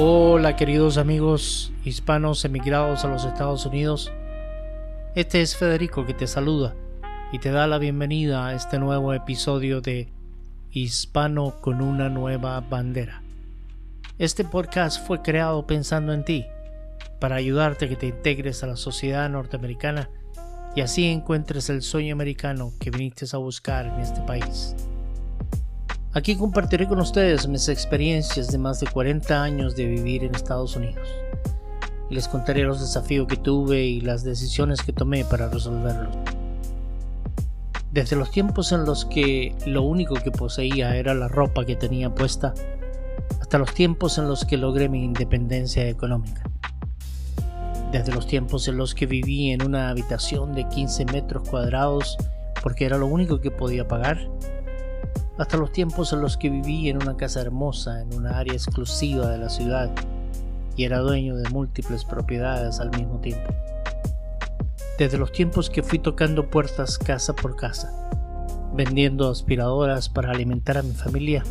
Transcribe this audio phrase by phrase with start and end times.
[0.00, 4.12] Hola queridos amigos hispanos emigrados a los Estados Unidos.
[5.16, 6.76] Este es Federico que te saluda
[7.32, 10.08] y te da la bienvenida a este nuevo episodio de
[10.70, 13.24] Hispano con una nueva bandera.
[14.20, 16.46] Este podcast fue creado pensando en ti,
[17.18, 20.10] para ayudarte a que te integres a la sociedad norteamericana
[20.76, 24.76] y así encuentres el sueño americano que viniste a buscar en este país.
[26.14, 30.74] Aquí compartiré con ustedes mis experiencias de más de 40 años de vivir en Estados
[30.74, 31.06] Unidos.
[32.08, 36.16] Les contaré los desafíos que tuve y las decisiones que tomé para resolverlos.
[37.92, 42.14] Desde los tiempos en los que lo único que poseía era la ropa que tenía
[42.14, 42.54] puesta,
[43.38, 46.42] hasta los tiempos en los que logré mi independencia económica.
[47.92, 52.16] Desde los tiempos en los que viví en una habitación de 15 metros cuadrados
[52.62, 54.18] porque era lo único que podía pagar,
[55.38, 59.28] hasta los tiempos en los que viví en una casa hermosa en una área exclusiva
[59.28, 59.90] de la ciudad
[60.76, 63.54] y era dueño de múltiples propiedades al mismo tiempo.
[64.98, 67.92] Desde los tiempos que fui tocando puertas casa por casa,
[68.74, 71.44] vendiendo aspiradoras para alimentar a mi familia,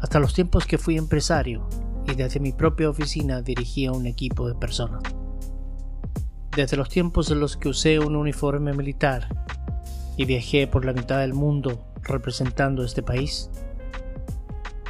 [0.00, 1.66] hasta los tiempos que fui empresario
[2.06, 5.02] y desde mi propia oficina dirigía un equipo de personas.
[6.54, 9.28] Desde los tiempos en los que usé un uniforme militar
[10.16, 13.50] y viajé por la mitad del mundo representando este país,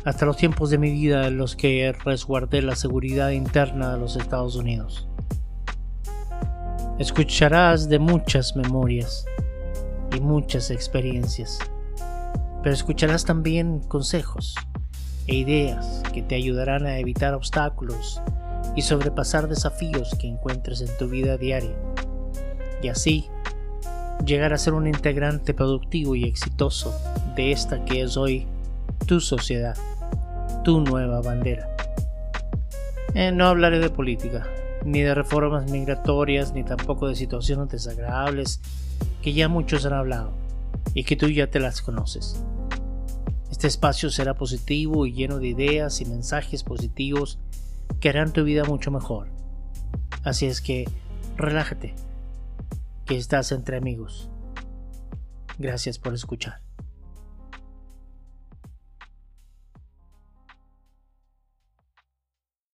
[0.05, 4.17] hasta los tiempos de mi vida en los que resguardé la seguridad interna de los
[4.17, 5.09] Estados Unidos.
[6.99, 9.25] Escucharás de muchas memorias
[10.17, 11.59] y muchas experiencias,
[12.63, 14.55] pero escucharás también consejos
[15.27, 18.21] e ideas que te ayudarán a evitar obstáculos
[18.75, 21.77] y sobrepasar desafíos que encuentres en tu vida diaria,
[22.83, 23.29] y así
[24.25, 26.95] llegar a ser un integrante productivo y exitoso
[27.37, 28.47] de esta que es hoy
[29.07, 29.77] tu sociedad,
[30.65, 31.69] tu nueva bandera.
[33.15, 34.47] Eh, no hablaré de política,
[34.85, 38.61] ni de reformas migratorias, ni tampoco de situaciones desagradables
[39.23, 40.33] que ya muchos han hablado
[40.95, 42.43] y que tú ya te las conoces.
[43.51, 47.39] Este espacio será positivo y lleno de ideas y mensajes positivos
[48.01, 49.29] que harán tu vida mucho mejor.
[50.23, 50.87] Así es que
[51.37, 51.95] relájate
[53.09, 54.31] que estás entre amigos.
[55.59, 56.68] Gracias por escuchar.